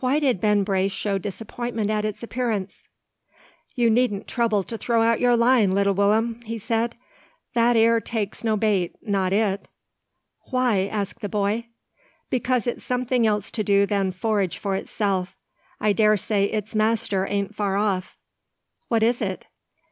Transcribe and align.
Why 0.00 0.18
did 0.18 0.40
Ben 0.40 0.64
Brace 0.64 0.90
show 0.90 1.18
disappointment 1.18 1.88
at 1.88 2.04
its 2.04 2.24
appearance? 2.24 2.88
"You 3.76 3.88
needn't 3.90 4.26
trouble 4.26 4.64
to 4.64 4.76
throw 4.76 5.02
out 5.02 5.20
your 5.20 5.36
line, 5.36 5.70
little 5.72 5.94
Will'm," 5.94 6.40
said 6.58 6.94
he, 6.94 7.00
"that 7.54 7.76
ere 7.76 8.00
takes 8.00 8.42
no 8.42 8.56
bait, 8.56 8.96
not 9.02 9.32
it." 9.32 9.68
"Why?" 10.50 10.88
asked 10.90 11.20
the 11.20 11.28
boy. 11.28 11.66
"Because 12.28 12.66
it's 12.66 12.82
something 12.84 13.24
else 13.24 13.52
to 13.52 13.62
do 13.62 13.86
than 13.86 14.10
forage 14.10 14.58
for 14.58 14.74
itself. 14.74 15.36
I 15.78 15.92
dare 15.92 16.16
say 16.16 16.46
its 16.46 16.74
master 16.74 17.24
an't 17.24 17.54
far 17.54 17.76
off." 17.76 18.16
"What 18.88 19.04
is 19.04 19.22
it?" 19.22 19.46